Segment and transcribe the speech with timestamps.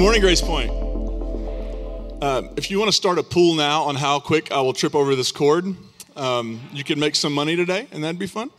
[0.00, 0.70] Good morning, Grace Point.
[2.22, 4.94] Uh, if you want to start a pool now on how quick I will trip
[4.94, 5.76] over this cord,
[6.16, 8.50] um, you can make some money today, and that'd be fun.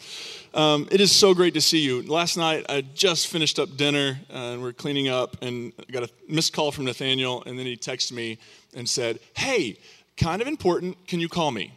[0.54, 2.04] Um, it is so great to see you.
[2.04, 6.04] Last night, I just finished up dinner, uh, and we're cleaning up, and I got
[6.04, 8.38] a missed call from Nathaniel, and then he texted me
[8.76, 9.80] and said, Hey,
[10.18, 11.74] kind of important, can you call me?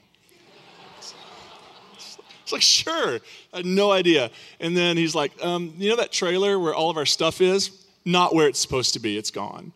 [0.99, 3.19] It's like, sure.
[3.55, 4.31] I had no idea.
[4.61, 7.84] And then he's like, um, you know that trailer where all of our stuff is?
[8.05, 9.17] Not where it's supposed to be.
[9.17, 9.73] It's gone.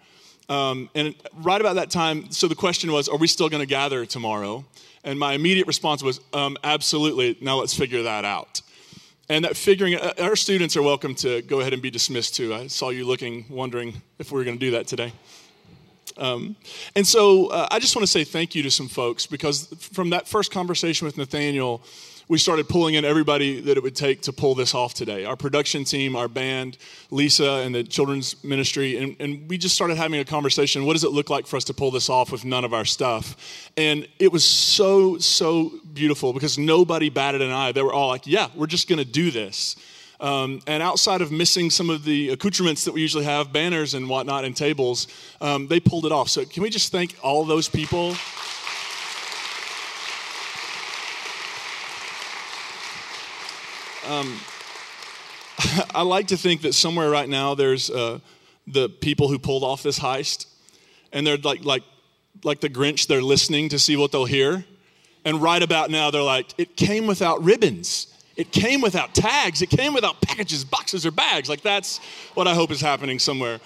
[0.49, 3.67] Um, and right about that time, so the question was, are we still going to
[3.67, 4.65] gather tomorrow?
[5.05, 7.37] And my immediate response was, um, absolutely.
[7.41, 8.63] Now let's figure that out.
[9.29, 12.55] And that figuring, uh, our students are welcome to go ahead and be dismissed too.
[12.55, 15.13] I saw you looking, wondering if we were going to do that today.
[16.17, 16.57] Um,
[16.97, 20.11] and so uh, I just want to say thank you to some folks because from
[20.11, 21.83] that first conversation with Nathaniel,
[22.29, 25.37] we started pulling in everybody that it would take to pull this off today our
[25.37, 26.77] production team, our band,
[27.11, 28.99] Lisa, and the children's ministry.
[28.99, 31.65] And, and we just started having a conversation what does it look like for us
[31.65, 33.71] to pull this off with none of our stuff?
[33.77, 37.73] And it was so, so beautiful because nobody batted an eye.
[37.73, 39.77] They were all like, yeah, we're just going to do this.
[40.21, 44.09] Um, and outside of missing some of the accoutrements that we usually have, banners and
[44.09, 45.07] whatnot, and tables,
[45.41, 46.29] um, they pulled it off.
[46.29, 48.17] So, can we just thank all those people?
[54.09, 54.41] Um,
[55.95, 58.21] I like to think that somewhere right now there's uh,
[58.67, 60.47] the people who pulled off this heist,
[61.13, 61.83] and they're like, like,
[62.43, 64.65] like the Grinch, they're listening to see what they'll hear.
[65.25, 68.07] And right about now, they're like, it came without ribbons.
[68.37, 69.61] It came without tags.
[69.63, 71.49] It came without packages, boxes, or bags.
[71.49, 71.99] Like that's
[72.35, 73.61] what I hope is happening somewhere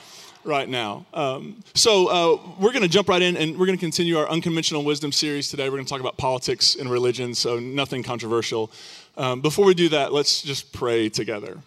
[0.44, 1.06] right now.
[1.14, 4.28] Um, so uh, we're going to jump right in and we're going to continue our
[4.28, 5.68] unconventional wisdom series today.
[5.68, 8.70] We're going to talk about politics and religion, so nothing controversial.
[9.16, 11.58] Um, before we do that, let's just pray together.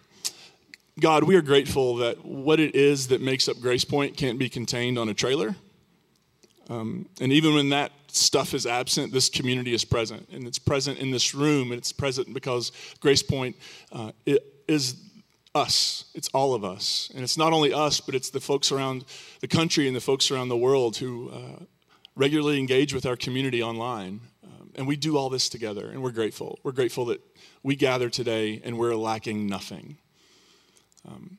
[1.00, 4.50] God, we are grateful that what it is that makes up Grace Point can't be
[4.50, 5.56] contained on a trailer.
[6.70, 10.28] Um, and even when that stuff is absent, this community is present.
[10.32, 13.56] And it's present in this room, and it's present because Grace Point
[13.92, 14.12] uh,
[14.68, 14.96] is
[15.54, 16.06] us.
[16.16, 17.12] It's all of us.
[17.14, 19.06] And it's not only us, but it's the folks around
[19.42, 21.64] the country and the folks around the world who uh,
[22.16, 24.22] regularly engage with our community online.
[24.76, 26.60] And we do all this together, and we're grateful.
[26.64, 27.22] We're grateful that
[27.64, 29.98] we gather today and we're lacking nothing.
[31.08, 31.38] Um,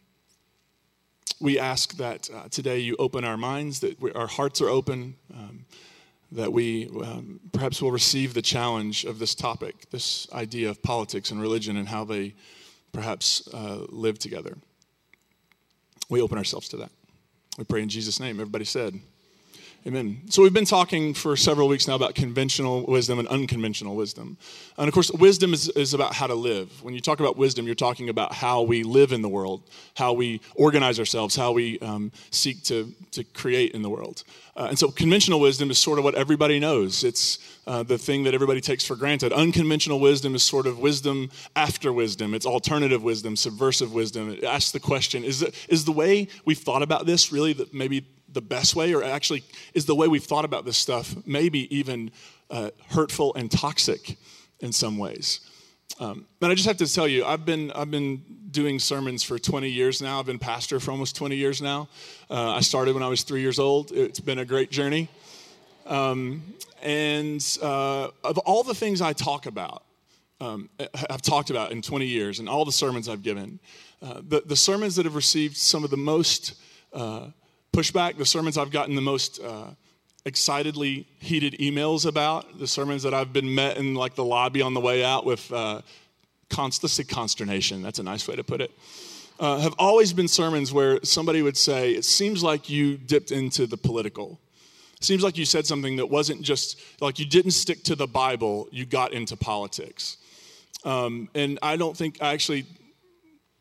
[1.38, 5.16] we ask that uh, today you open our minds, that we, our hearts are open,
[5.34, 5.66] um,
[6.32, 11.30] that we um, perhaps will receive the challenge of this topic, this idea of politics
[11.30, 12.34] and religion and how they
[12.92, 14.56] perhaps uh, live together.
[16.08, 16.90] We open ourselves to that.
[17.58, 18.36] We pray in Jesus' name.
[18.40, 18.98] Everybody said,
[19.86, 20.20] Amen.
[20.30, 24.36] So we've been talking for several weeks now about conventional wisdom and unconventional wisdom.
[24.78, 26.82] And of course, wisdom is, is about how to live.
[26.82, 29.62] When you talk about wisdom, you're talking about how we live in the world,
[29.94, 34.24] how we organize ourselves, how we um, seek to, to create in the world.
[34.56, 37.04] Uh, and so conventional wisdom is sort of what everybody knows.
[37.04, 39.32] It's uh, the thing that everybody takes for granted.
[39.32, 42.34] Unconventional wisdom is sort of wisdom after wisdom.
[42.34, 44.32] It's alternative wisdom, subversive wisdom.
[44.32, 48.04] It asks the question, is, is the way we've thought about this really that maybe
[48.36, 49.42] the best way, or actually
[49.72, 52.10] is the way we've thought about this stuff maybe even
[52.50, 54.16] uh, hurtful and toxic
[54.60, 55.40] in some ways.
[55.98, 59.38] Um, and I just have to tell you, I've been I've been doing sermons for
[59.38, 60.18] 20 years now.
[60.20, 61.88] I've been pastor for almost 20 years now.
[62.28, 63.92] Uh, I started when I was three years old.
[63.92, 65.08] It's been a great journey.
[65.86, 66.42] Um,
[66.82, 69.84] and uh, of all the things I talk about,
[70.40, 70.68] um,
[71.08, 73.58] I've talked about in 20 years, and all the sermons I've given,
[74.02, 76.54] uh, the, the sermons that have received some of the most
[76.92, 77.28] uh,
[77.76, 79.66] pushback, the sermons I've gotten the most uh,
[80.24, 84.72] excitedly heated emails about, the sermons that I've been met in like the lobby on
[84.72, 85.82] the way out with, uh,
[86.48, 88.70] const- let's say consternation, that's a nice way to put it,
[89.40, 93.66] uh, have always been sermons where somebody would say, it seems like you dipped into
[93.66, 94.40] the political.
[94.96, 98.06] It seems like you said something that wasn't just like you didn't stick to the
[98.06, 100.16] Bible, you got into politics.
[100.82, 102.64] Um, and I don't think, I actually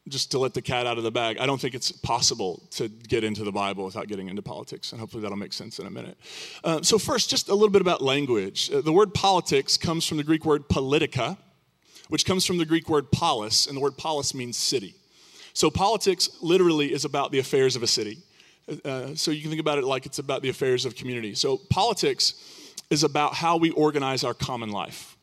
[0.07, 2.87] just to let the cat out of the bag, I don't think it's possible to
[2.87, 5.89] get into the Bible without getting into politics, and hopefully that'll make sense in a
[5.89, 6.17] minute.
[6.63, 8.69] Uh, so, first, just a little bit about language.
[8.71, 11.37] Uh, the word politics comes from the Greek word politica,
[12.09, 14.95] which comes from the Greek word polis, and the word polis means city.
[15.53, 18.19] So, politics literally is about the affairs of a city.
[18.83, 21.33] Uh, so, you can think about it like it's about the affairs of community.
[21.33, 22.35] So, politics
[22.91, 25.14] is about how we organize our common life.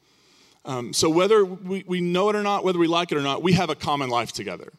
[0.65, 3.43] Um, so whether we, we know it or not, whether we like it or not,
[3.43, 4.73] we have a common life together,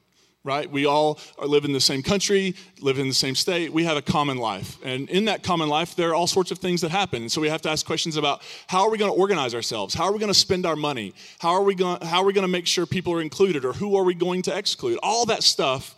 [0.45, 0.69] right?
[0.69, 3.74] We all are, live in the same country, live in the same state.
[3.74, 4.77] We have a common life.
[4.83, 7.27] And in that common life, there are all sorts of things that happen.
[7.27, 9.94] So we have to ask questions about how are we going to organize ourselves?
[9.94, 11.13] How are we going to spend our money?
[11.39, 13.65] How are we going, how are we going to make sure people are included?
[13.65, 15.00] Or who are we going to exclude?
[15.03, 15.95] All that stuff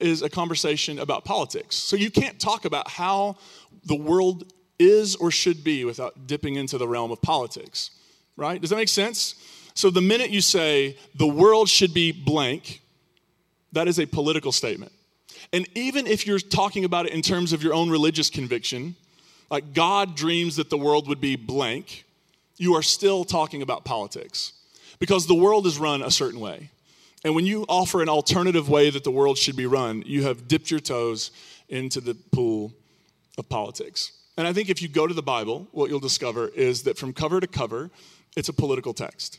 [0.00, 1.76] is a conversation about politics.
[1.76, 3.36] So you can't talk about how
[3.84, 7.92] the world is or should be without dipping into the realm of politics,
[8.36, 8.60] right?
[8.60, 9.34] Does that make sense?
[9.74, 12.80] So the minute you say the world should be blank,
[13.72, 14.92] that is a political statement.
[15.52, 18.96] And even if you're talking about it in terms of your own religious conviction,
[19.50, 22.04] like God dreams that the world would be blank,
[22.56, 24.52] you are still talking about politics
[24.98, 26.70] because the world is run a certain way.
[27.24, 30.48] And when you offer an alternative way that the world should be run, you have
[30.48, 31.30] dipped your toes
[31.68, 32.72] into the pool
[33.38, 34.12] of politics.
[34.36, 37.12] And I think if you go to the Bible, what you'll discover is that from
[37.12, 37.90] cover to cover,
[38.36, 39.38] it's a political text.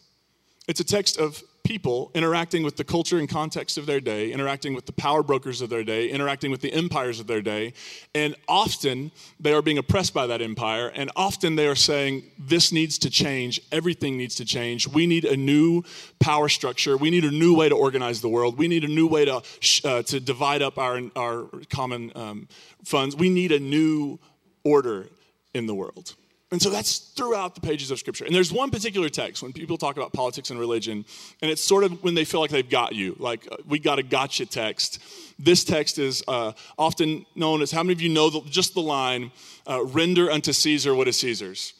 [0.68, 4.74] It's a text of people interacting with the culture and context of their day, interacting
[4.74, 7.74] with the power brokers of their day, interacting with the empires of their day.
[8.14, 10.92] And often they are being oppressed by that empire.
[10.94, 13.62] And often they are saying, this needs to change.
[13.72, 14.88] Everything needs to change.
[14.88, 15.84] We need a new
[16.20, 16.96] power structure.
[16.98, 18.58] We need a new way to organize the world.
[18.58, 19.42] We need a new way to,
[19.86, 22.48] uh, to divide up our, our common um,
[22.86, 23.16] funds.
[23.16, 24.20] We need a new
[24.64, 25.08] order
[25.54, 26.16] in the world.
[26.54, 28.26] And so that's throughout the pages of Scripture.
[28.26, 31.04] And there's one particular text when people talk about politics and religion,
[31.42, 33.98] and it's sort of when they feel like they've got you, like uh, we got
[33.98, 35.00] a gotcha text.
[35.40, 38.82] This text is uh, often known as how many of you know the, just the
[38.82, 39.32] line,
[39.68, 41.74] uh, render unto Caesar what is Caesar's?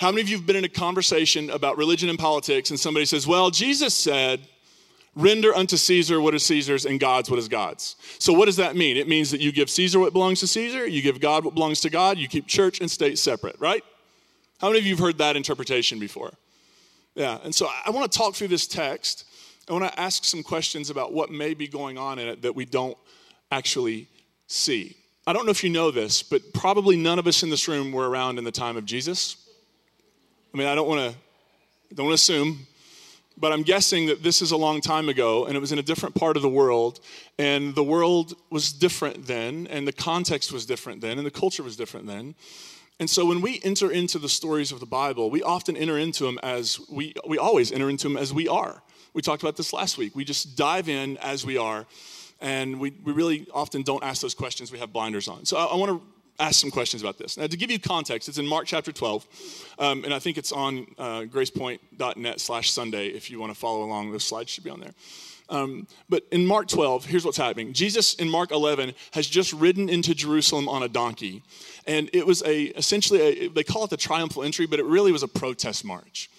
[0.00, 3.04] How many of you have been in a conversation about religion and politics, and somebody
[3.04, 4.40] says, Well, Jesus said,
[5.14, 7.96] render unto Caesar what is Caesar's and God's what is God's.
[8.18, 8.96] So, what does that mean?
[8.96, 11.82] It means that you give Caesar what belongs to Caesar, you give God what belongs
[11.82, 13.84] to God, you keep church and state separate, right?
[14.60, 16.32] How many of you have heard that interpretation before?
[17.14, 19.24] Yeah, and so I want to talk through this text.
[19.68, 22.54] I want to ask some questions about what may be going on in it that
[22.54, 22.96] we don't
[23.50, 24.08] actually
[24.46, 24.96] see.
[25.26, 27.90] I don't know if you know this, but probably none of us in this room
[27.90, 29.36] were around in the time of Jesus.
[30.54, 32.66] I mean, I don't want to don't want to assume,
[33.38, 35.82] but I'm guessing that this is a long time ago and it was in a
[35.82, 37.00] different part of the world
[37.38, 41.62] and the world was different then and the context was different then and the culture
[41.62, 42.34] was different then.
[42.98, 46.24] And so when we enter into the stories of the Bible, we often enter into
[46.24, 48.82] them as we, we always enter into them as we are.
[49.12, 50.16] We talked about this last week.
[50.16, 51.86] We just dive in as we are,
[52.40, 54.72] and we, we really often don't ask those questions.
[54.72, 55.44] We have blinders on.
[55.44, 56.06] So I, I want to
[56.38, 57.36] ask some questions about this.
[57.36, 60.52] Now, to give you context, it's in Mark chapter 12, um, and I think it's
[60.52, 64.12] on uh, gracepoint.net slash Sunday if you want to follow along.
[64.12, 64.92] Those slides should be on there.
[65.48, 67.72] Um, but in Mark 12, here's what's happening.
[67.72, 71.42] Jesus in Mark 11 has just ridden into Jerusalem on a donkey.
[71.86, 75.12] And it was a essentially, a, they call it the triumphal entry, but it really
[75.12, 76.30] was a protest march.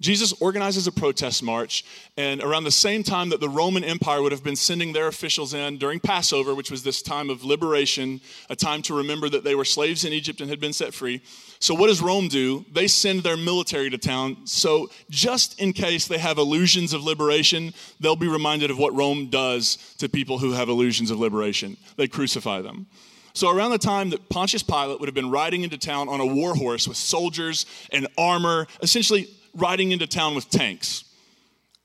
[0.00, 1.84] Jesus organizes a protest march,
[2.16, 5.54] and around the same time that the Roman Empire would have been sending their officials
[5.54, 9.56] in during Passover, which was this time of liberation, a time to remember that they
[9.56, 11.20] were slaves in Egypt and had been set free.
[11.60, 12.64] So, what does Rome do?
[12.72, 14.46] They send their military to town.
[14.46, 19.28] So, just in case they have illusions of liberation, they'll be reminded of what Rome
[19.28, 21.76] does to people who have illusions of liberation.
[21.96, 22.86] They crucify them.
[23.32, 26.26] So, around the time that Pontius Pilate would have been riding into town on a
[26.26, 31.04] war horse with soldiers and armor, essentially riding into town with tanks.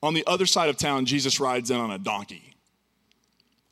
[0.02, 2.54] On the other side of town, Jesus rides in on a donkey.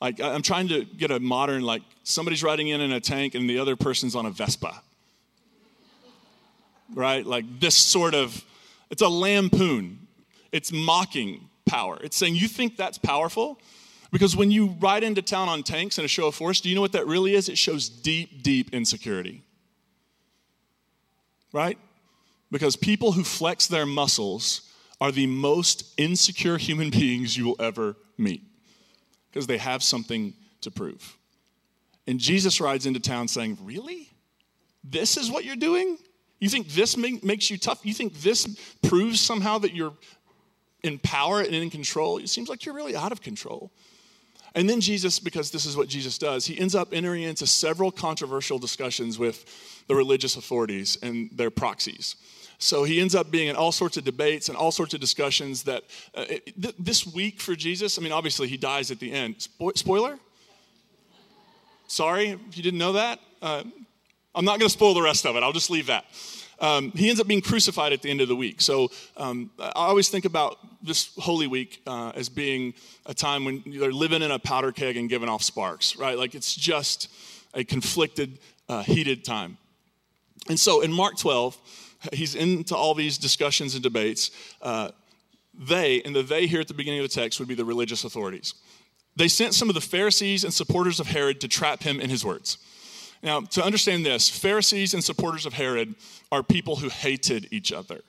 [0.01, 3.49] Like, I'm trying to get a modern, like, somebody's riding in in a tank and
[3.49, 4.83] the other person's on a Vespa.
[6.95, 7.25] Right?
[7.25, 8.45] Like, this sort of,
[8.91, 10.07] it's a lampoon.
[10.53, 11.99] It's mocking power.
[12.03, 13.59] It's saying, you think that's powerful?
[14.11, 16.75] Because when you ride into town on tanks in a show of force, do you
[16.75, 17.49] know what that really is?
[17.49, 19.43] It shows deep, deep insecurity.
[21.53, 21.79] Right?
[22.51, 27.97] Because people who flex their muscles are the most insecure human beings you will ever
[28.19, 28.43] meet
[29.31, 31.17] because they have something to prove.
[32.07, 34.11] And Jesus rides into town saying, Really?
[34.85, 35.97] This is what you're doing?
[36.43, 37.87] You think this makes you tough?
[37.87, 38.49] You think this
[38.83, 39.93] proves somehow that you're
[40.83, 42.19] in power and in control?
[42.19, 43.71] It seems like you're really out of control.
[44.57, 47.93] And then Jesus, because this is what Jesus does, he ends up entering into several
[47.93, 52.17] controversial discussions with the religious authorities and their proxies.
[52.59, 55.63] So he ends up being in all sorts of debates and all sorts of discussions
[55.63, 59.37] that uh, th- this week for Jesus, I mean, obviously he dies at the end.
[59.39, 60.19] Spo- spoiler?
[61.87, 63.21] Sorry if you didn't know that.
[63.41, 63.63] Uh,
[64.35, 66.05] I'm not going to spoil the rest of it, I'll just leave that.
[66.59, 68.61] Um, he ends up being crucified at the end of the week.
[68.61, 72.75] So um, I always think about this Holy Week uh, as being
[73.05, 76.17] a time when they're living in a powder keg and giving off sparks, right?
[76.17, 77.09] Like it's just
[77.53, 79.59] a conflicted, uh, heated time.
[80.49, 81.59] And so in Mark 12,
[82.13, 84.31] he's into all these discussions and debates.
[84.61, 84.91] Uh,
[85.55, 88.05] they, and the they here at the beginning of the text would be the religious
[88.05, 88.55] authorities.
[89.17, 92.25] They sent some of the Pharisees and supporters of Herod to trap him in his
[92.25, 92.59] words.
[93.23, 95.95] Now, to understand this, Pharisees and supporters of Herod
[96.33, 98.01] are people who hated each other.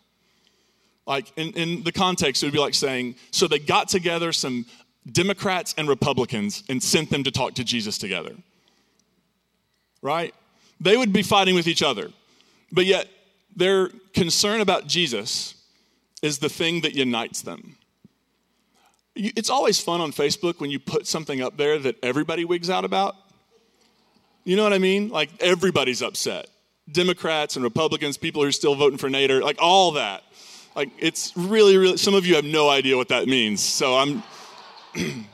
[1.06, 4.66] Like in, in the context, it would be like saying, so they got together some
[5.12, 8.34] Democrats and Republicans and sent them to talk to Jesus together.
[10.02, 10.34] Right?
[10.80, 12.10] They would be fighting with each other.
[12.72, 13.08] But yet,
[13.56, 15.56] their concern about Jesus
[16.22, 17.76] is the thing that unites them.
[19.16, 22.84] It's always fun on Facebook when you put something up there that everybody wigs out
[22.84, 23.16] about.
[24.44, 25.10] You know what I mean?
[25.10, 26.48] Like everybody's upset.
[26.92, 30.24] Democrats and Republicans, people who are still voting for Nader, like all that.
[30.76, 33.62] Like it's really, really, some of you have no idea what that means.
[33.62, 34.24] So I'm,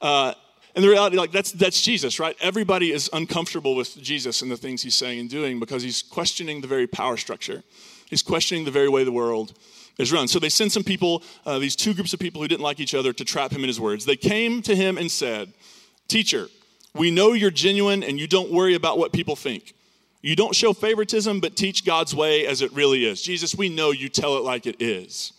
[0.00, 0.34] uh,
[0.74, 2.36] and the reality, like that's that's Jesus, right?
[2.40, 6.60] Everybody is uncomfortable with Jesus and the things he's saying and doing because he's questioning
[6.60, 7.62] the very power structure.
[8.08, 9.52] He's questioning the very way the world
[9.98, 10.28] is run.
[10.28, 12.94] So they sent some people, uh, these two groups of people who didn't like each
[12.94, 14.04] other, to trap him in his words.
[14.04, 15.52] They came to him and said,
[16.08, 16.48] "Teacher,
[16.94, 19.74] we know you're genuine and you don't worry about what people think.
[20.22, 23.22] You don't show favoritism, but teach God's way as it really is.
[23.22, 25.32] Jesus, we know you tell it like it is."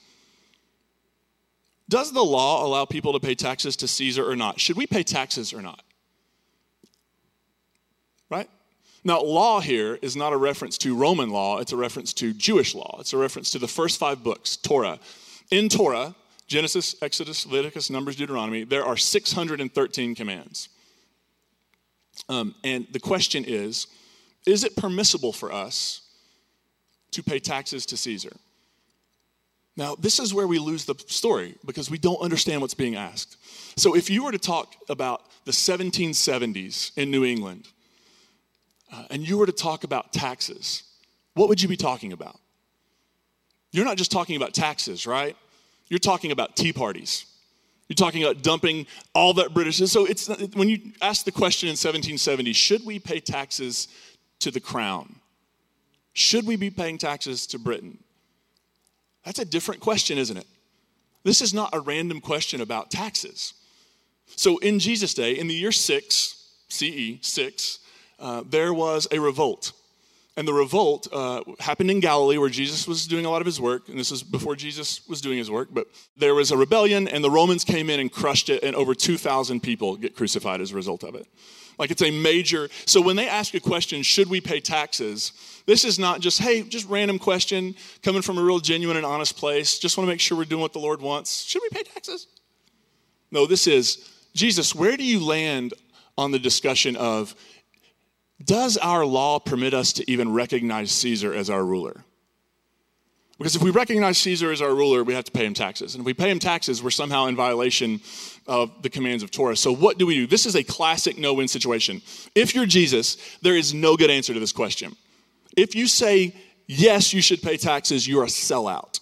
[1.87, 4.61] Does the law allow people to pay taxes to Caesar or not?
[4.61, 5.83] Should we pay taxes or not?
[8.29, 8.49] Right?
[9.03, 12.73] Now, law here is not a reference to Roman law, it's a reference to Jewish
[12.73, 12.97] law.
[12.99, 14.99] It's a reference to the first five books, Torah.
[15.49, 16.15] In Torah,
[16.47, 20.69] Genesis, Exodus, Leviticus, Numbers, Deuteronomy, there are 613 commands.
[22.29, 23.87] Um, and the question is
[24.45, 26.01] is it permissible for us
[27.11, 28.35] to pay taxes to Caesar?
[29.77, 33.37] Now, this is where we lose the story because we don't understand what's being asked.
[33.77, 37.67] So, if you were to talk about the 1770s in New England
[38.91, 40.83] uh, and you were to talk about taxes,
[41.35, 42.37] what would you be talking about?
[43.71, 45.37] You're not just talking about taxes, right?
[45.87, 47.25] You're talking about tea parties.
[47.91, 49.79] You're talking about dumping all that British.
[49.91, 53.89] So it's when you ask the question in 1770, should we pay taxes
[54.39, 55.17] to the crown?
[56.13, 57.97] Should we be paying taxes to Britain?
[59.25, 60.47] That's a different question, isn't it?
[61.25, 63.55] This is not a random question about taxes.
[64.37, 67.79] So, in Jesus' day, in the year 6, CE, 6,
[68.19, 69.73] uh, there was a revolt.
[70.37, 73.59] And the revolt uh, happened in Galilee where Jesus was doing a lot of his
[73.59, 73.89] work.
[73.89, 75.69] And this is before Jesus was doing his work.
[75.71, 78.95] But there was a rebellion, and the Romans came in and crushed it, and over
[78.95, 81.27] 2,000 people get crucified as a result of it.
[81.77, 82.69] Like it's a major.
[82.85, 85.33] So when they ask a question, should we pay taxes?
[85.65, 89.35] This is not just, hey, just random question coming from a real genuine and honest
[89.35, 89.79] place.
[89.79, 91.43] Just want to make sure we're doing what the Lord wants.
[91.43, 92.27] Should we pay taxes?
[93.31, 95.73] No, this is, Jesus, where do you land
[96.17, 97.35] on the discussion of,
[98.45, 102.03] does our law permit us to even recognize Caesar as our ruler?
[103.41, 105.95] Because if we recognize Caesar as our ruler, we have to pay him taxes.
[105.95, 107.99] And if we pay him taxes, we're somehow in violation
[108.45, 109.55] of the commands of Torah.
[109.55, 110.27] So, what do we do?
[110.27, 112.03] This is a classic no win situation.
[112.35, 114.95] If you're Jesus, there is no good answer to this question.
[115.57, 116.35] If you say,
[116.67, 118.99] yes, you should pay taxes, you're a sellout.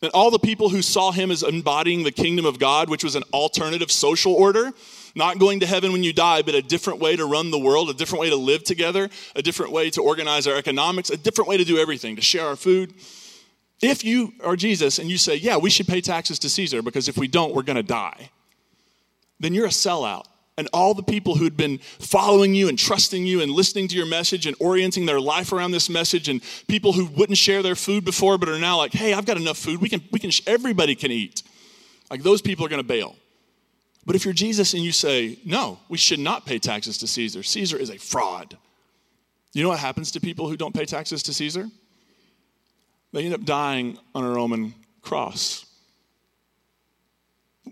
[0.00, 3.14] And all the people who saw him as embodying the kingdom of God, which was
[3.14, 4.72] an alternative social order,
[5.16, 7.88] not going to heaven when you die, but a different way to run the world,
[7.88, 11.48] a different way to live together, a different way to organize our economics, a different
[11.48, 12.92] way to do everything, to share our food.
[13.80, 17.08] If you are Jesus and you say, yeah, we should pay taxes to Caesar because
[17.08, 18.30] if we don't, we're going to die,
[19.40, 20.24] then you're a sellout.
[20.58, 24.06] And all the people who'd been following you and trusting you and listening to your
[24.06, 28.06] message and orienting their life around this message, and people who wouldn't share their food
[28.06, 29.82] before but are now like, hey, I've got enough food.
[29.82, 31.42] We can, we can, everybody can eat.
[32.10, 33.16] Like those people are going to bail.
[34.06, 37.42] But if you're Jesus and you say, no, we should not pay taxes to Caesar,
[37.42, 38.56] Caesar is a fraud.
[39.52, 41.68] You know what happens to people who don't pay taxes to Caesar?
[43.12, 45.66] They end up dying on a Roman cross.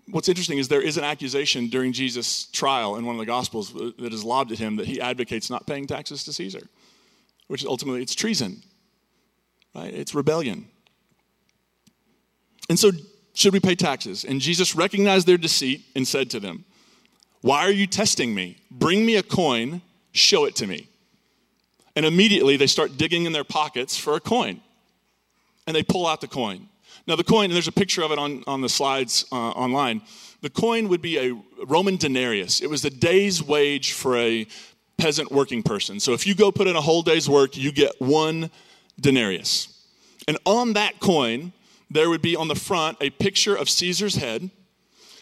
[0.09, 3.73] What's interesting is there is an accusation during Jesus' trial in one of the Gospels
[3.73, 6.67] that is lobbed at him that he advocates not paying taxes to Caesar,
[7.47, 8.62] which ultimately it's treason,
[9.75, 9.93] right?
[9.93, 10.67] It's rebellion.
[12.69, 12.91] And so,
[13.35, 14.25] should we pay taxes?
[14.25, 16.64] And Jesus recognized their deceit and said to them,
[17.43, 18.59] Why are you testing me?
[18.71, 20.88] Bring me a coin, show it to me.
[21.97, 24.61] And immediately they start digging in their pockets for a coin
[25.67, 26.69] and they pull out the coin.
[27.07, 30.00] Now, the coin, and there's a picture of it on, on the slides uh, online.
[30.41, 32.62] The coin would be a Roman denarius.
[32.62, 34.47] It was the day's wage for a
[34.97, 36.00] peasant working person.
[36.00, 38.50] So if you go put in a whole day's work, you get one
[38.99, 39.69] denarius.
[40.26, 41.53] And on that coin,
[41.91, 44.50] there would be on the front a picture of Caesar's head.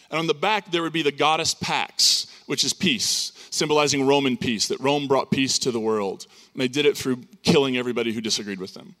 [0.09, 4.37] And on the back, there would be the goddess Pax, which is peace, symbolizing Roman
[4.37, 6.27] peace, that Rome brought peace to the world.
[6.53, 8.95] And they did it through killing everybody who disagreed with them.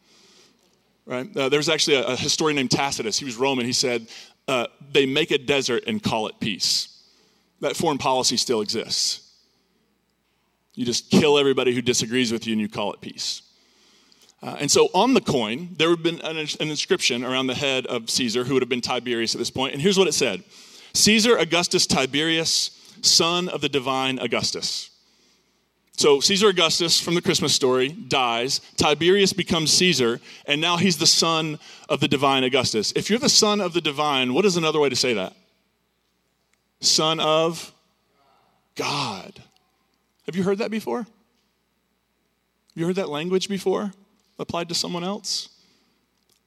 [1.05, 1.35] Right?
[1.35, 3.19] Uh, there's actually a, a, historian named Tacitus.
[3.19, 3.65] He was Roman.
[3.65, 4.07] He said,
[4.47, 7.03] uh, they make a desert and call it peace.
[7.59, 9.29] That foreign policy still exists.
[10.75, 13.41] You just kill everybody who disagrees with you and you call it peace.
[14.43, 17.55] Uh, and so on the coin, there would have been an, an inscription around the
[17.55, 19.71] head of Caesar, who would have been Tiberius at this point.
[19.71, 20.43] And here's what it said
[20.93, 24.89] Caesar Augustus Tiberius, son of the divine Augustus.
[25.95, 28.59] So Caesar Augustus from the Christmas story dies.
[28.75, 31.57] Tiberius becomes Caesar, and now he's the son
[31.87, 32.91] of the divine Augustus.
[32.97, 35.33] If you're the son of the divine, what is another way to say that?
[36.81, 37.71] Son of
[38.75, 39.41] God.
[40.25, 41.03] Have you heard that before?
[41.03, 41.07] Have
[42.75, 43.93] you heard that language before
[44.43, 45.49] applied to someone else?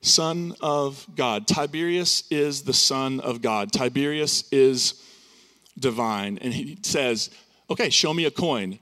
[0.00, 1.48] Son of God.
[1.48, 3.72] Tiberius is the Son of God.
[3.72, 5.02] Tiberius is
[5.78, 6.38] divine.
[6.40, 7.30] And he says,
[7.68, 8.78] Okay, show me a coin.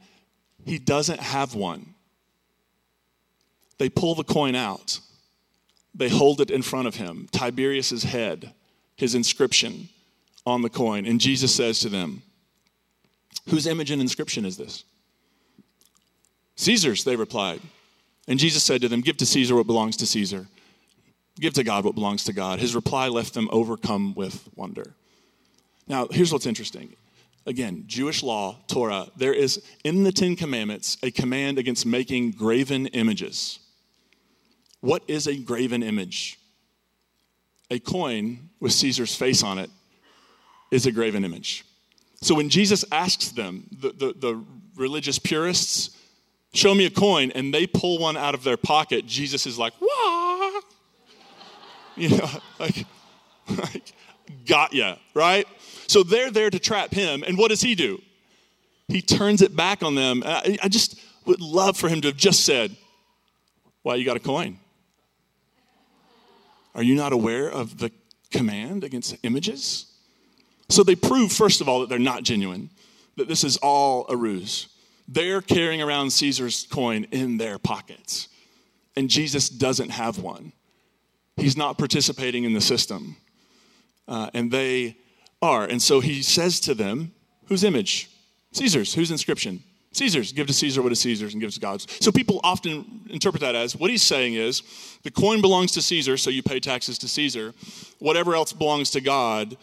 [0.67, 1.95] He doesn't have one.
[3.79, 5.01] They pull the coin out,
[5.95, 8.53] they hold it in front of him, Tiberius's head,
[8.97, 9.89] his inscription
[10.47, 11.07] on the coin.
[11.07, 12.23] And Jesus says to them,
[13.49, 14.85] Whose image and inscription is this?
[16.57, 17.61] Caesar's, they replied.
[18.27, 20.47] And Jesus said to them, Give to Caesar what belongs to Caesar.
[21.39, 22.61] Give to God what belongs to God.
[22.61, 24.95] His reply left them overcome with wonder.
[25.87, 26.95] Now, here's what's interesting.
[27.47, 32.87] Again, Jewish law, Torah, there is in the Ten Commandments a command against making graven
[32.89, 33.59] images.
[34.81, 36.39] What is a graven image?
[37.71, 39.71] A coin with Caesar's face on it
[40.71, 41.65] is a graven image.
[42.23, 44.45] So when Jesus asks them, the, the, the
[44.77, 45.91] religious purists,
[46.55, 49.75] show me a coin, and they pull one out of their pocket, Jesus is like,
[49.81, 50.61] wah!
[51.97, 52.87] You know, like,
[53.57, 53.93] like
[54.47, 55.47] got ya, right?
[55.87, 58.03] So they're there to trap him, and what does he do?
[58.89, 60.25] He turns it back on them.
[60.27, 62.77] I, I just would love for him to have just said,
[63.83, 64.59] Why, you got a coin?
[66.75, 67.93] Are you not aware of the
[68.33, 69.87] command against images?
[70.69, 72.71] So they prove, first of all, that they're not genuine,
[73.17, 74.74] that this is all a ruse.
[75.07, 78.29] They're carrying around Caesar's coin in their pockets,
[78.97, 80.53] and Jesus doesn't have one.
[81.37, 83.17] He's not participating in the system.
[84.07, 84.97] Uh, and they
[85.43, 85.65] are.
[85.65, 87.13] And so he says to them,
[87.47, 88.09] Whose image?
[88.53, 88.95] Caesar's.
[88.95, 89.63] Whose inscription?
[89.93, 90.33] Caesar's.
[90.33, 91.87] Give to Caesar what is Caesar's and give to God's.
[92.01, 94.63] So people often interpret that as what he's saying is
[95.03, 97.53] the coin belongs to Caesar, so you pay taxes to Caesar.
[97.99, 99.57] Whatever else belongs to God,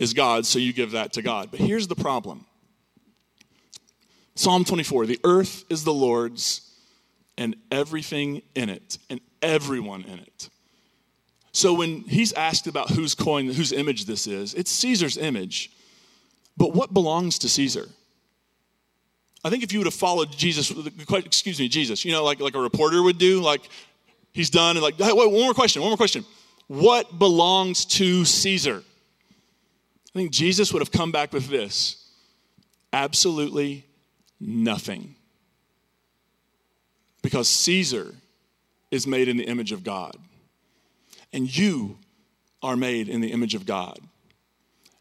[0.00, 1.50] is God, so you give that to God.
[1.50, 2.46] But here's the problem
[4.34, 6.62] Psalm 24 the earth is the Lord's
[7.40, 10.50] and everything in it, and everyone in it.
[11.52, 15.72] So when he's asked about whose coin, whose image this is, it's Caesar's image.
[16.56, 17.88] But what belongs to Caesar?
[19.42, 20.70] I think if you would have followed Jesus,
[21.24, 23.62] excuse me, Jesus, you know, like, like a reporter would do, like
[24.32, 26.26] he's done, and like, hey, wait, one more question, one more question.
[26.66, 28.82] What belongs to Caesar?
[30.14, 31.96] I think Jesus would have come back with this
[32.92, 33.86] absolutely
[34.40, 35.14] nothing.
[37.22, 38.14] Because Caesar
[38.90, 40.16] is made in the image of God,
[41.32, 41.98] and you
[42.62, 43.98] are made in the image of God.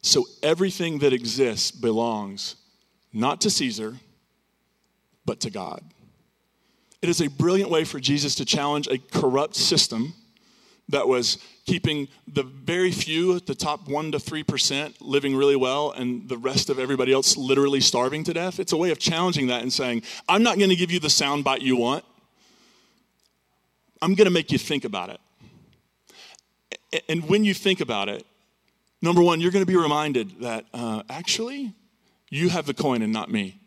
[0.02, 2.56] So everything that exists belongs
[3.12, 3.96] not to Caesar,
[5.26, 5.84] but to God.
[7.02, 10.14] It is a brilliant way for Jesus to challenge a corrupt system
[10.90, 16.28] that was keeping the very few the top 1 to 3% living really well and
[16.28, 18.60] the rest of everybody else literally starving to death.
[18.60, 21.08] It's a way of challenging that and saying, I'm not going to give you the
[21.08, 22.04] soundbite you want.
[24.02, 27.04] I'm going to make you think about it.
[27.08, 28.26] And when you think about it,
[29.02, 31.74] number one, you're going to be reminded that uh, actually,
[32.30, 33.60] you have the coin and not me.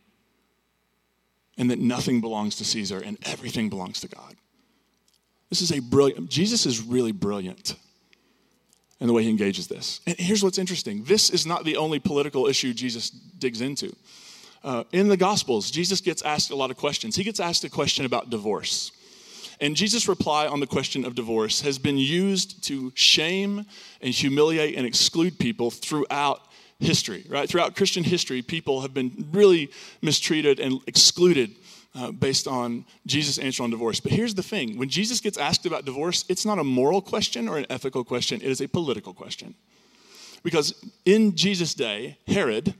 [1.56, 4.36] And that nothing belongs to Caesar and everything belongs to God.
[5.52, 7.74] This is a brilliant, Jesus is really brilliant
[9.00, 10.00] in the way he engages this.
[10.06, 13.94] And here's what's interesting this is not the only political issue Jesus digs into.
[14.64, 17.16] Uh, in the Gospels, Jesus gets asked a lot of questions.
[17.16, 18.92] He gets asked a question about divorce.
[19.60, 23.66] And Jesus' reply on the question of divorce has been used to shame
[24.00, 26.40] and humiliate and exclude people throughout
[26.78, 27.46] history, right?
[27.46, 31.54] Throughout Christian history, people have been really mistreated and excluded
[31.94, 34.00] uh, based on Jesus' answer on divorce.
[34.00, 37.48] But here's the thing when Jesus gets asked about divorce, it's not a moral question
[37.48, 39.54] or an ethical question, it is a political question.
[40.42, 40.74] Because
[41.04, 42.74] in Jesus' day, Herod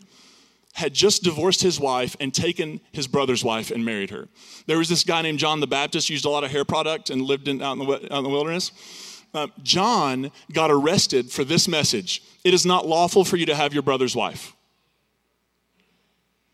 [0.75, 4.29] had just divorced his wife and taken his brother's wife and married her.
[4.67, 7.21] There was this guy named John the Baptist, used a lot of hair product and
[7.23, 8.73] lived in, out, in the, out in the wilderness.
[9.35, 13.73] Uh, John got arrested for this message It is not lawful for you to have
[13.73, 14.55] your brother's wife.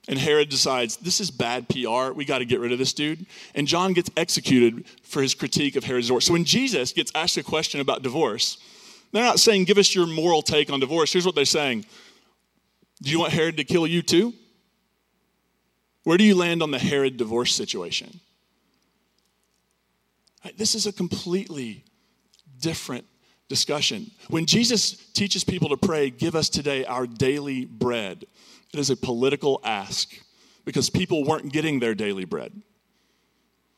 [0.09, 2.13] And Herod decides, this is bad PR.
[2.13, 3.27] We got to get rid of this dude.
[3.55, 6.27] And John gets executed for his critique of Herod's divorce.
[6.27, 8.57] So when Jesus gets asked a question about divorce,
[9.13, 11.13] they're not saying, give us your moral take on divorce.
[11.13, 11.85] Here's what they're saying
[13.03, 14.33] Do you want Herod to kill you too?
[16.05, 18.21] Where do you land on the Herod divorce situation?
[20.57, 21.85] This is a completely
[22.61, 23.05] different
[23.49, 24.11] discussion.
[24.29, 28.25] When Jesus teaches people to pray, give us today our daily bread,
[28.73, 30.15] it is a political ask
[30.65, 32.53] because people weren't getting their daily bread.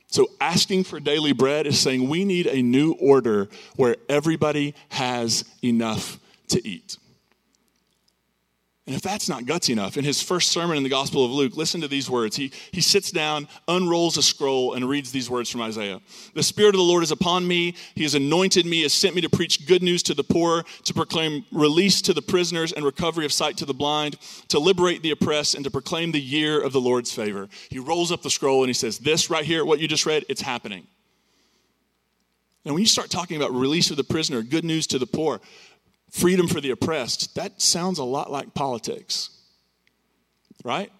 [0.08, 5.44] So, asking for daily bread is saying we need a new order where everybody has
[5.62, 6.96] enough to eat.
[8.90, 11.56] And if that's not gutsy enough, in his first sermon in the Gospel of Luke,
[11.56, 12.34] listen to these words.
[12.34, 16.00] He, he sits down, unrolls a scroll, and reads these words from Isaiah
[16.34, 17.76] The Spirit of the Lord is upon me.
[17.94, 20.92] He has anointed me, has sent me to preach good news to the poor, to
[20.92, 24.16] proclaim release to the prisoners and recovery of sight to the blind,
[24.48, 27.48] to liberate the oppressed, and to proclaim the year of the Lord's favor.
[27.68, 30.24] He rolls up the scroll and he says, This right here, what you just read,
[30.28, 30.88] it's happening.
[32.64, 35.40] And when you start talking about release of the prisoner, good news to the poor,
[36.10, 39.30] freedom for the oppressed, that sounds a lot like politics,
[40.64, 40.90] right?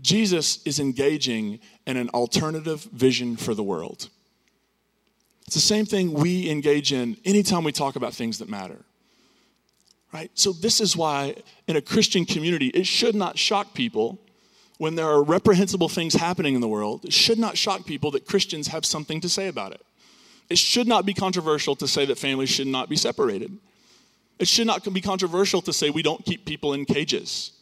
[0.00, 4.08] Jesus is engaging in an alternative vision for the world.
[5.46, 8.84] It's the same thing we engage in anytime we talk about things that matter.
[10.12, 10.30] Right?
[10.34, 14.18] So, this is why in a Christian community, it should not shock people
[14.78, 17.04] when there are reprehensible things happening in the world.
[17.04, 19.84] It should not shock people that Christians have something to say about it.
[20.48, 23.58] It should not be controversial to say that families should not be separated.
[24.38, 27.52] It should not be controversial to say we don't keep people in cages.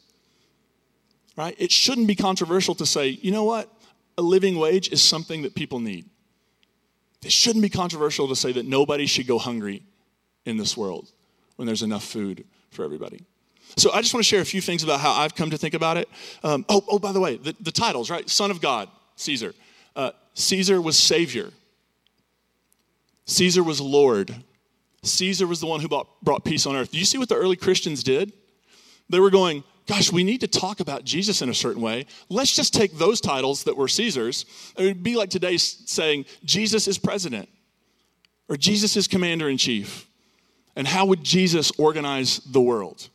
[1.36, 1.54] Right?
[1.58, 3.70] It shouldn't be controversial to say, you know what?
[4.18, 6.06] A living wage is something that people need.
[7.22, 9.82] It shouldn't be controversial to say that nobody should go hungry
[10.44, 11.10] in this world
[11.56, 13.20] when there's enough food for everybody.
[13.76, 15.74] So I just want to share a few things about how I've come to think
[15.74, 16.08] about it.
[16.44, 18.28] Um, oh, oh, by the way, the, the titles, right?
[18.30, 19.54] Son of God, Caesar.
[19.94, 21.50] Uh, Caesar was Savior.
[23.26, 24.34] Caesar was Lord.
[25.06, 26.90] Caesar was the one who brought, brought peace on earth.
[26.90, 28.32] Do you see what the early Christians did?
[29.08, 32.06] They were going, gosh, we need to talk about Jesus in a certain way.
[32.28, 34.44] Let's just take those titles that were Caesar's.
[34.76, 37.48] It would be like today saying, Jesus is president
[38.48, 40.06] or Jesus is commander in chief.
[40.74, 43.08] And how would Jesus organize the world?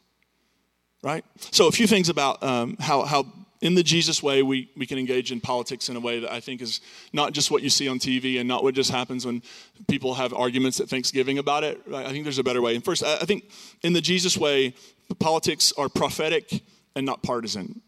[1.04, 1.24] Right?
[1.52, 3.26] So, a few things about um, how, how
[3.62, 6.40] in the Jesus way, we, we can engage in politics in a way that I
[6.40, 6.82] think is
[7.14, 9.44] not just what you see on TV and not what just happens when
[9.88, 11.80] people have arguments at Thanksgiving about it.
[11.94, 12.76] I think there's a better way.
[12.76, 13.52] And first, I think
[13.84, 14.74] in the Jesus way,
[15.20, 16.64] politics are prophetic
[16.96, 17.82] and not partisan.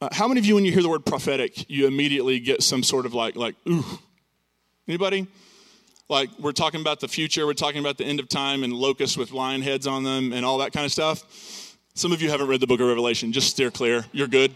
[0.00, 2.82] Uh, how many of you, when you hear the word prophetic, you immediately get some
[2.82, 3.84] sort of like, like, ooh?
[4.88, 5.28] Anybody?
[6.08, 9.16] Like, we're talking about the future, we're talking about the end of time and locusts
[9.16, 11.76] with lion heads on them and all that kind of stuff.
[11.94, 13.30] Some of you haven't read the book of Revelation.
[13.30, 14.06] Just steer clear.
[14.10, 14.52] You're good.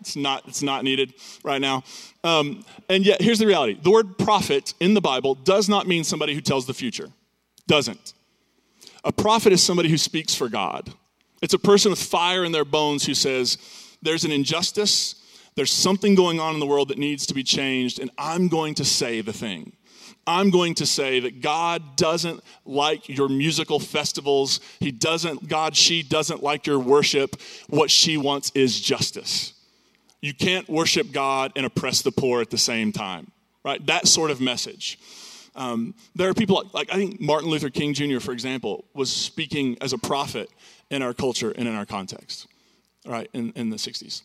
[0.00, 1.84] It's not, it's not needed right now.
[2.24, 6.04] Um, and yet, here's the reality the word prophet in the Bible does not mean
[6.04, 7.08] somebody who tells the future.
[7.66, 8.14] Doesn't.
[9.04, 10.92] A prophet is somebody who speaks for God.
[11.42, 13.58] It's a person with fire in their bones who says,
[14.02, 15.16] There's an injustice,
[15.54, 18.74] there's something going on in the world that needs to be changed, and I'm going
[18.74, 19.72] to say the thing.
[20.26, 24.60] I'm going to say that God doesn't like your musical festivals.
[24.80, 27.40] He doesn't, God, she doesn't like your worship.
[27.68, 29.52] What she wants is justice.
[30.20, 33.30] You can't worship God and oppress the poor at the same time,
[33.64, 33.84] right?
[33.86, 34.98] That sort of message.
[35.54, 39.10] Um, there are people like, like, I think Martin Luther King Jr., for example, was
[39.10, 40.50] speaking as a prophet
[40.90, 42.46] in our culture and in our context,
[43.06, 44.22] right, in, in the 60s.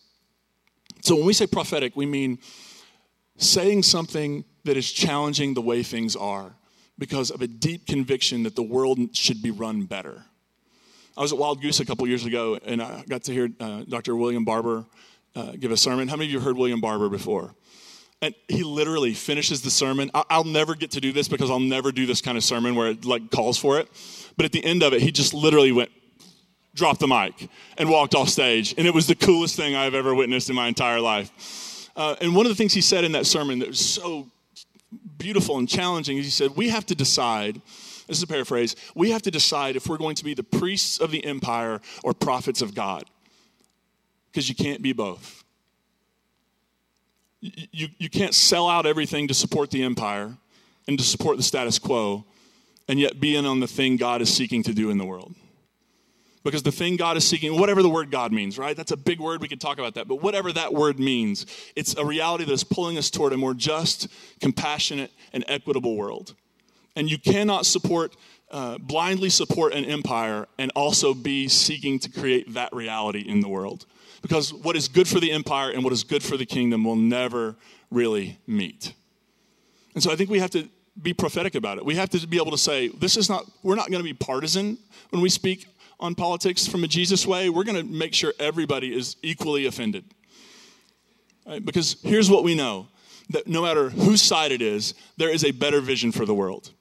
[1.01, 2.39] So when we say prophetic, we mean
[3.37, 6.53] saying something that is challenging the way things are
[6.99, 10.23] because of a deep conviction that the world should be run better.
[11.17, 13.83] I was at Wild Goose a couple years ago and I got to hear uh,
[13.87, 14.15] Dr.
[14.15, 14.85] William Barber
[15.35, 16.07] uh, give a sermon.
[16.07, 17.53] How many of you heard William Barber before?
[18.21, 20.11] And he literally finishes the sermon.
[20.13, 22.91] I'll never get to do this because I'll never do this kind of sermon where
[22.91, 23.87] it like calls for it.
[24.37, 25.89] But at the end of it, he just literally went,
[26.75, 28.75] dropped the mic, and walked off stage.
[28.77, 31.89] And it was the coolest thing I've ever witnessed in my entire life.
[31.95, 34.27] Uh, and one of the things he said in that sermon that was so
[35.17, 37.59] beautiful and challenging is he said, We have to decide.
[38.07, 38.75] This is a paraphrase.
[38.93, 42.13] We have to decide if we're going to be the priests of the empire or
[42.13, 43.05] prophets of God
[44.31, 45.43] because you can't be both.
[47.41, 50.37] You, you, can't sell out everything to support the empire
[50.87, 52.23] and to support the status quo
[52.87, 55.33] and yet be in on the thing God is seeking to do in the world.
[56.43, 58.77] Because the thing God is seeking, whatever the word God means, right?
[58.77, 59.41] That's a big word.
[59.41, 60.07] We could talk about that.
[60.07, 63.53] But whatever that word means, it's a reality that is pulling us toward a more
[63.53, 64.07] just,
[64.39, 66.35] compassionate, and equitable world.
[66.95, 68.15] And you cannot support,
[68.51, 73.47] uh, blindly support an empire and also be seeking to create that reality in the
[73.47, 73.85] world
[74.21, 76.95] because what is good for the empire and what is good for the kingdom will
[76.95, 77.55] never
[77.89, 78.93] really meet.
[79.93, 80.69] And so I think we have to
[81.01, 81.85] be prophetic about it.
[81.85, 84.13] We have to be able to say, this is not, we're not going to be
[84.13, 84.77] partisan
[85.09, 85.65] when we speak
[85.99, 87.49] on politics from a Jesus way.
[87.49, 90.05] We're going to make sure everybody is equally offended.
[91.45, 91.63] Right?
[91.63, 92.87] Because here's what we know
[93.29, 96.71] that no matter whose side it is, there is a better vision for the world.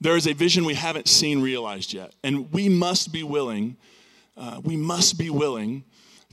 [0.00, 2.14] There is a vision we haven't seen realized yet.
[2.22, 3.76] And we must be willing,
[4.36, 5.84] uh, we must be willing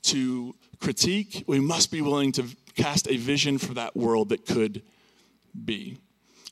[0.06, 4.82] to critique, we must be willing to cast a vision for that world that could
[5.64, 5.98] be.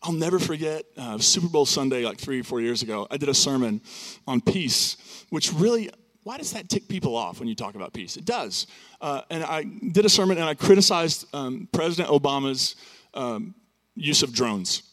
[0.01, 3.07] I'll never forget uh, Super Bowl Sunday, like three or four years ago.
[3.09, 3.81] I did a sermon
[4.27, 4.97] on peace,
[5.29, 5.89] which really,
[6.23, 8.17] why does that tick people off when you talk about peace?
[8.17, 8.67] It does.
[8.99, 12.75] Uh, and I did a sermon and I criticized um, President Obama's
[13.13, 13.55] um,
[13.95, 14.83] use of drones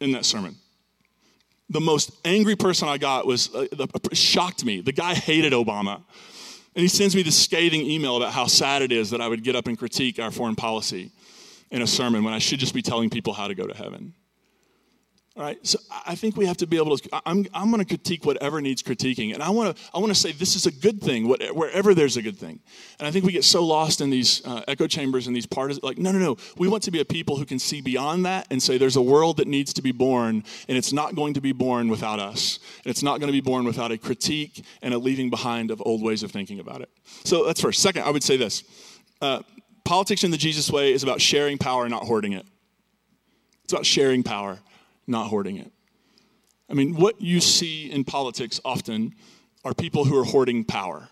[0.00, 0.56] in that sermon
[1.70, 3.66] the most angry person I got was uh,
[4.12, 4.80] shocked me.
[4.80, 6.02] The guy hated Obama.
[6.74, 9.44] And he sends me this scathing email about how sad it is that I would
[9.44, 11.12] get up and critique our foreign policy
[11.70, 14.14] in a sermon when I should just be telling people how to go to heaven.
[15.36, 17.08] All right, so I think we have to be able to.
[17.26, 19.82] I'm, I'm going to critique whatever needs critiquing, and I want to.
[19.92, 22.60] I want to say this is a good thing, wherever there's a good thing.
[23.00, 25.82] And I think we get so lost in these uh, echo chambers and these parties.
[25.82, 26.36] Like, no, no, no.
[26.56, 29.02] We want to be a people who can see beyond that and say there's a
[29.02, 32.60] world that needs to be born, and it's not going to be born without us.
[32.84, 35.82] And it's not going to be born without a critique and a leaving behind of
[35.84, 36.90] old ways of thinking about it.
[37.24, 37.82] So that's first.
[37.82, 38.62] Second, I would say this:
[39.20, 39.42] uh,
[39.84, 42.46] politics in the Jesus way is about sharing power, and not hoarding it.
[43.64, 44.60] It's about sharing power
[45.06, 45.72] not hoarding it.
[46.68, 49.14] I mean, what you see in politics often
[49.64, 51.08] are people who are hoarding power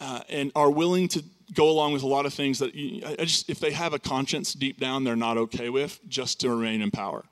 [0.00, 1.22] uh, and are willing to
[1.52, 3.98] go along with a lot of things that, you, I just, if they have a
[3.98, 7.24] conscience deep down, they're not okay with just to remain in power.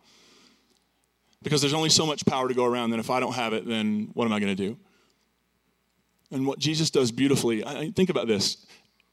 [1.43, 3.67] Because there's only so much power to go around, and if I don't have it,
[3.67, 4.77] then what am I going to do?
[6.31, 8.67] And what Jesus does beautifully, I, think about this.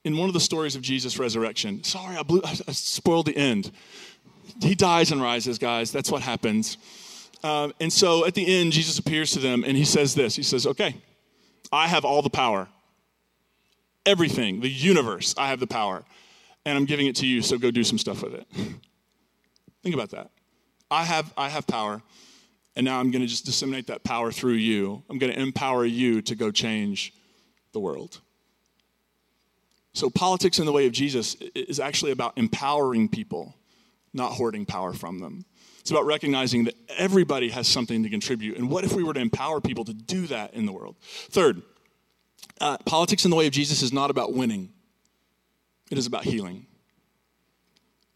[0.05, 3.71] In one of the stories of Jesus' resurrection, sorry, I, blew, I spoiled the end
[4.61, 5.91] he dies and rises, guys.
[5.91, 6.77] That's what happens.
[7.43, 10.43] Um, and so at the end, Jesus appears to them and he says this He
[10.43, 10.95] says, Okay,
[11.71, 12.67] I have all the power.
[14.05, 16.03] Everything, the universe, I have the power.
[16.65, 18.45] And I'm giving it to you, so go do some stuff with it.
[19.83, 20.29] Think about that.
[20.91, 22.01] I have, I have power,
[22.75, 25.03] and now I'm going to just disseminate that power through you.
[25.09, 27.13] I'm going to empower you to go change
[27.71, 28.19] the world.
[29.93, 33.55] So, politics in the way of Jesus is actually about empowering people
[34.13, 35.45] not hoarding power from them.
[35.79, 38.57] It's about recognizing that everybody has something to contribute.
[38.57, 40.95] And what if we were to empower people to do that in the world?
[41.01, 41.61] Third,
[42.59, 44.69] uh, politics in the way of Jesus is not about winning,
[45.89, 46.65] it is about healing.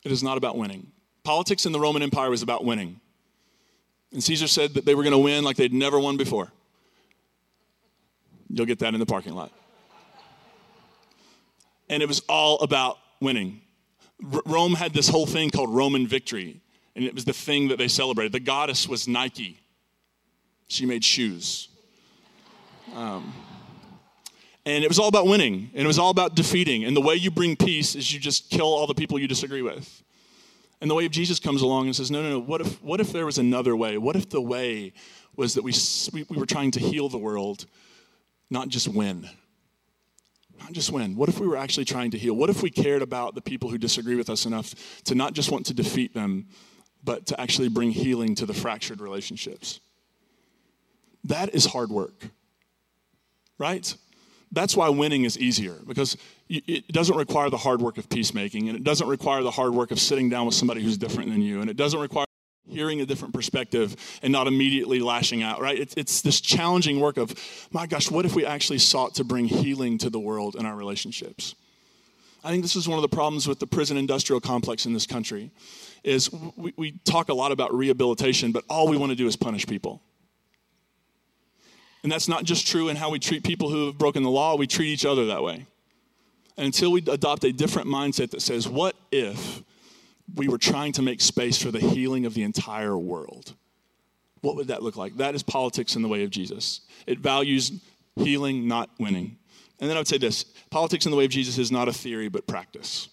[0.03, 0.91] It is not about winning.
[1.23, 2.99] Politics in the Roman Empire was about winning.
[4.11, 6.51] And Caesar said that they were going to win like they'd never won before.
[8.49, 9.51] You'll get that in the parking lot.
[11.89, 13.61] And it was all about winning.
[14.45, 16.61] Rome had this whole thing called Roman victory,
[16.95, 18.31] and it was the thing that they celebrated.
[18.31, 19.59] The goddess was Nike,
[20.67, 21.67] she made shoes.
[22.95, 23.33] Um,
[24.65, 26.85] and it was all about winning, and it was all about defeating.
[26.85, 29.61] And the way you bring peace is you just kill all the people you disagree
[29.61, 30.03] with.
[30.79, 32.99] And the way of Jesus comes along and says, No, no, no, what if, what
[32.99, 33.97] if there was another way?
[33.97, 34.93] What if the way
[35.35, 35.73] was that we,
[36.13, 37.65] we, we were trying to heal the world,
[38.49, 39.29] not just win?
[40.63, 41.15] Not just win.
[41.15, 42.33] What if we were actually trying to heal?
[42.33, 44.73] What if we cared about the people who disagree with us enough
[45.03, 46.47] to not just want to defeat them,
[47.03, 49.81] but to actually bring healing to the fractured relationships?
[51.25, 52.29] That is hard work,
[53.57, 53.93] right?
[54.51, 56.15] That's why winning is easier because
[56.47, 59.91] it doesn't require the hard work of peacemaking and it doesn't require the hard work
[59.91, 62.25] of sitting down with somebody who's different than you and it doesn't require
[62.67, 65.77] hearing a different perspective and not immediately lashing out, right?
[65.77, 67.33] It's, it's this challenging work of,
[67.71, 70.75] my gosh, what if we actually sought to bring healing to the world in our
[70.75, 71.55] relationships?
[72.43, 75.07] I think this is one of the problems with the prison industrial complex in this
[75.07, 75.51] country
[76.03, 79.35] is we, we talk a lot about rehabilitation, but all we want to do is
[79.35, 80.01] punish people.
[82.03, 84.57] And that's not just true in how we treat people who have broken the law,
[84.57, 85.65] we treat each other that way.
[86.57, 89.63] And until we adopt a different mindset that says, what if
[90.35, 93.53] we were trying to make space for the healing of the entire world.
[94.41, 95.17] What would that look like?
[95.17, 96.81] That is politics in the way of Jesus.
[97.07, 97.71] It values
[98.15, 99.37] healing, not winning.
[99.79, 101.93] And then I would say this politics in the way of Jesus is not a
[101.93, 103.09] theory, but practice.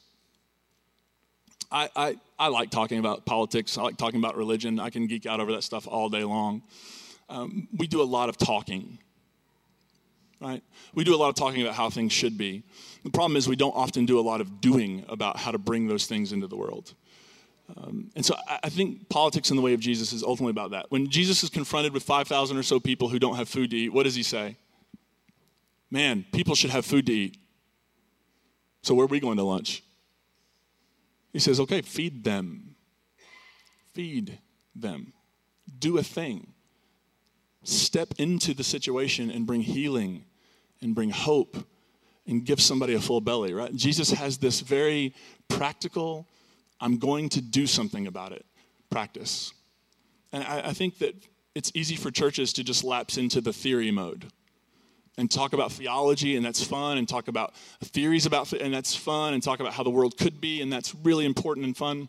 [1.73, 4.81] I, I, I like talking about politics, I like talking about religion.
[4.81, 6.63] I can geek out over that stuff all day long.
[7.29, 8.99] Um, we do a lot of talking,
[10.41, 10.63] right?
[10.95, 12.65] We do a lot of talking about how things should be.
[13.05, 15.87] The problem is we don't often do a lot of doing about how to bring
[15.87, 16.95] those things into the world.
[17.77, 20.73] Um, and so I, I think politics in the way of Jesus is ultimately about
[20.73, 20.87] that.
[20.91, 23.93] When Jesus is confronted with 5,000 or so people who don't have food to eat,
[23.93, 24.57] what does he say?
[25.91, 27.37] Man, people should have food to eat.
[28.83, 29.83] So where are we going to lunch?
[31.33, 32.75] He says, okay, feed them.
[33.95, 34.39] Feed
[34.75, 35.13] them.
[35.79, 36.53] Do a thing.
[37.63, 40.25] Step into the situation and bring healing
[40.81, 41.57] and bring hope
[42.27, 43.75] and give somebody a full belly, right?
[43.75, 45.15] Jesus has this very
[45.49, 46.27] practical,
[46.81, 48.45] I'm going to do something about it
[48.91, 49.53] practice.
[50.33, 51.15] And I, I think that
[51.55, 54.27] it's easy for churches to just lapse into the theory mode
[55.19, 59.35] and talk about theology, and that's fun, and talk about theories about, and that's fun,
[59.35, 62.09] and talk about how the world could be, and that's really important and fun.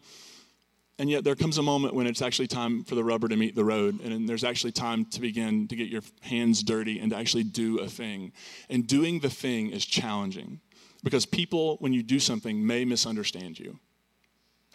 [0.99, 3.55] And yet, there comes a moment when it's actually time for the rubber to meet
[3.55, 7.17] the road, and there's actually time to begin to get your hands dirty and to
[7.17, 8.31] actually do a thing.
[8.69, 10.61] And doing the thing is challenging
[11.03, 13.79] because people, when you do something, may misunderstand you.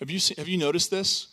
[0.00, 1.28] Have you, seen, have you noticed this?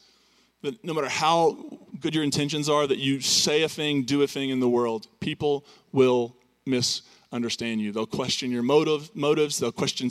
[0.62, 1.58] That no matter how
[1.99, 5.08] good your intentions are, that you say a thing, do a thing in the world,
[5.19, 7.91] people will misunderstand you.
[7.91, 10.10] They'll question your motive, motives, they'll question,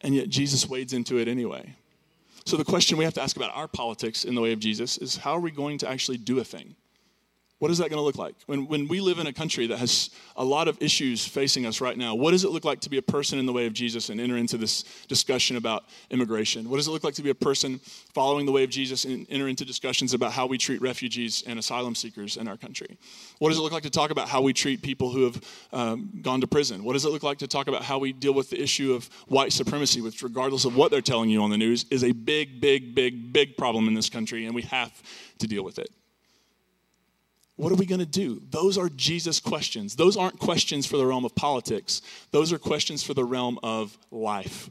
[0.00, 1.74] and yet Jesus wades into it anyway.
[2.44, 4.98] So the question we have to ask about our politics in the way of Jesus
[4.98, 6.74] is how are we going to actually do a thing?
[7.58, 8.34] What is that going to look like?
[8.44, 11.80] When, when we live in a country that has a lot of issues facing us
[11.80, 13.72] right now, what does it look like to be a person in the way of
[13.72, 16.68] Jesus and enter into this discussion about immigration?
[16.68, 17.78] What does it look like to be a person
[18.12, 21.58] following the way of Jesus and enter into discussions about how we treat refugees and
[21.58, 22.98] asylum seekers in our country?
[23.38, 25.40] What does it look like to talk about how we treat people who have
[25.72, 26.84] um, gone to prison?
[26.84, 29.08] What does it look like to talk about how we deal with the issue of
[29.28, 32.60] white supremacy, which, regardless of what they're telling you on the news, is a big,
[32.60, 34.92] big, big, big problem in this country, and we have
[35.38, 35.88] to deal with it?
[37.56, 38.42] What are we going to do?
[38.50, 39.96] Those are Jesus questions.
[39.96, 43.98] Those aren't questions for the realm of politics, those are questions for the realm of
[44.10, 44.70] life.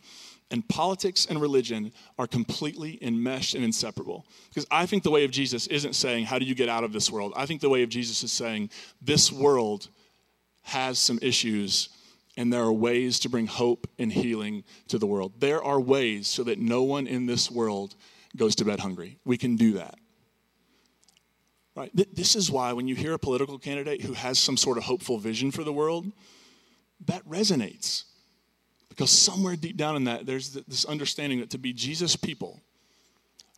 [0.52, 4.28] And politics and religion are completely enmeshed and inseparable.
[4.50, 6.94] Because I think the way of Jesus isn't saying, How do you get out of
[6.94, 7.34] this world?
[7.36, 8.70] I think the way of Jesus is saying,
[9.02, 9.88] This world
[10.62, 11.90] has some issues,
[12.38, 15.34] and there are ways to bring hope and healing to the world.
[15.40, 17.96] There are ways so that no one in this world
[18.38, 19.18] goes to bed hungry.
[19.26, 19.96] We can do that.
[21.76, 21.92] Right?
[21.94, 25.18] This is why when you hear a political candidate who has some sort of hopeful
[25.18, 26.12] vision for the world,
[27.06, 28.06] that resonates.
[28.88, 32.62] Because somewhere deep down in that, there's this understanding that to be Jesus' people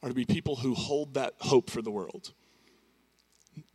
[0.02, 2.32] are to be people who hold that hope for the world.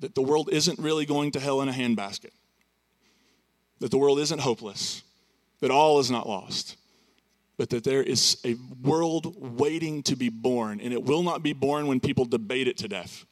[0.01, 2.31] That the world isn't really going to hell in a handbasket.
[3.79, 5.03] That the world isn't hopeless.
[5.61, 6.77] That all is not lost.
[7.57, 10.81] But that there is a world waiting to be born.
[10.81, 13.25] And it will not be born when people debate it to death.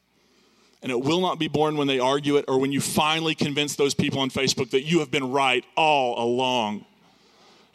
[0.83, 3.77] And it will not be born when they argue it or when you finally convince
[3.77, 6.87] those people on Facebook that you have been right all along.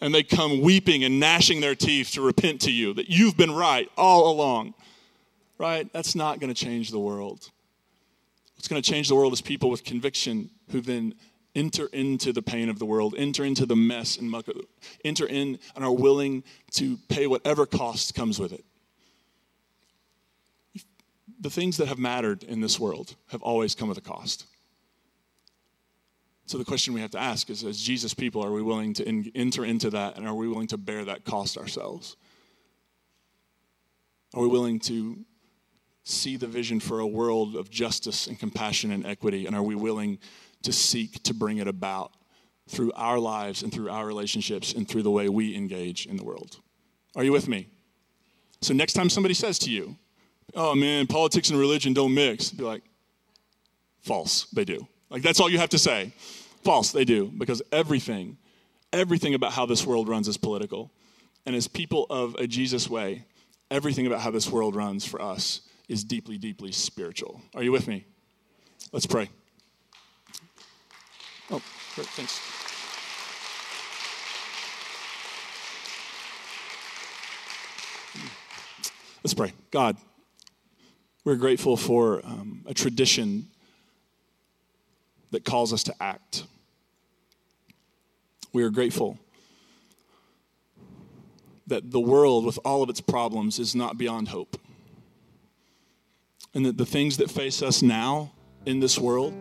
[0.01, 3.51] And they come weeping and gnashing their teeth to repent to you that you've been
[3.51, 4.73] right all along.
[5.57, 5.91] Right?
[5.93, 7.49] That's not going to change the world.
[8.55, 11.13] What's going to change the world is people with conviction who then
[11.53, 14.47] enter into the pain of the world, enter into the mess and muck,
[15.05, 18.65] enter in and are willing to pay whatever cost comes with it
[21.39, 24.45] the things that have mattered in this world have always come with a cost.
[26.47, 29.07] So the question we have to ask is as Jesus people, are we willing to
[29.07, 32.15] in, enter into that and are we willing to bear that cost ourselves?
[34.33, 35.25] Are we willing to
[36.03, 39.47] see the vision for a world of justice and compassion and equity?
[39.47, 40.19] And are we willing
[40.61, 42.13] to seek to bring it about
[42.67, 46.23] through our lives and through our relationships and through the way we engage in the
[46.23, 46.59] world?
[47.15, 47.69] Are you with me?
[48.61, 49.97] So next time somebody says to you,
[50.55, 52.49] oh man, politics and religion don't mix.
[52.49, 52.83] Be like,
[54.01, 54.87] false, they do.
[55.09, 56.13] Like that's all you have to say.
[56.63, 58.37] False, they do, because everything,
[58.91, 60.91] everything about how this world runs is political.
[61.45, 63.25] And as people of a Jesus way,
[63.69, 67.41] everything about how this world runs for us is deeply, deeply spiritual.
[67.53, 68.05] Are you with me?
[68.91, 69.29] Let's pray.
[71.51, 71.61] Oh,
[71.93, 72.41] great, thanks.
[79.23, 79.53] Let's pray.
[79.69, 79.97] God,
[81.25, 83.47] we're grateful for um, a tradition
[85.31, 86.43] that calls us to act.
[88.53, 89.17] We are grateful
[91.67, 94.55] that the world, with all of its problems, is not beyond hope.
[96.53, 98.31] And that the things that face us now
[98.67, 99.33] in this world,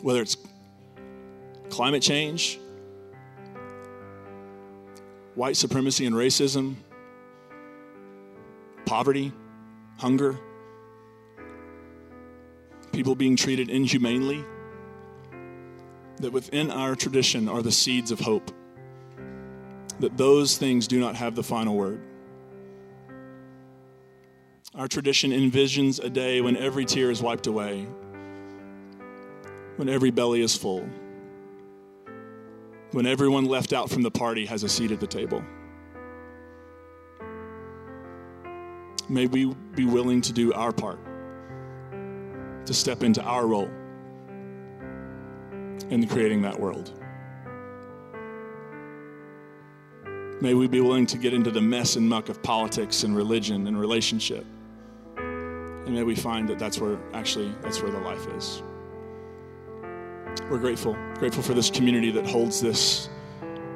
[0.00, 0.38] whether it's
[1.68, 2.58] climate change,
[5.34, 6.76] white supremacy and racism,
[8.86, 9.32] poverty,
[9.98, 10.38] hunger,
[12.92, 14.44] people being treated inhumanely,
[16.18, 18.50] that within our tradition are the seeds of hope.
[20.00, 22.00] That those things do not have the final word.
[24.74, 27.86] Our tradition envisions a day when every tear is wiped away,
[29.76, 30.88] when every belly is full,
[32.90, 35.44] when everyone left out from the party has a seat at the table.
[39.08, 40.98] May we be willing to do our part,
[42.66, 43.70] to step into our role
[45.90, 46.92] in creating that world.
[50.40, 53.66] May we be willing to get into the mess and muck of politics and religion
[53.66, 54.46] and relationship
[55.86, 58.62] And may we find that that's where actually that's where the life is.
[60.50, 63.08] We're grateful, grateful for this community that holds this,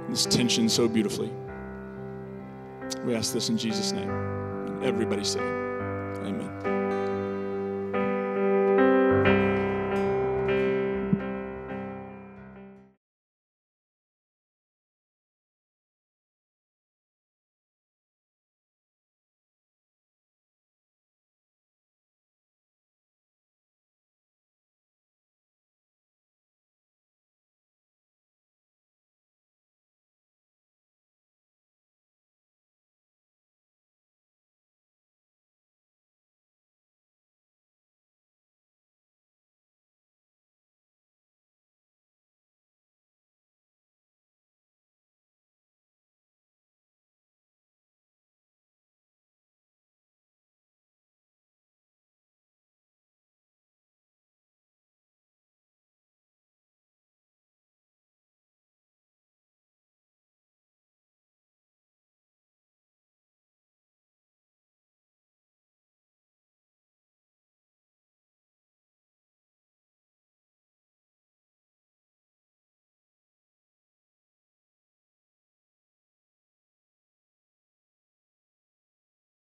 [0.08, 1.30] this tension so beautifully.
[3.04, 4.37] We ask this in Jesus' name.
[4.82, 6.77] Everybody say, Amen.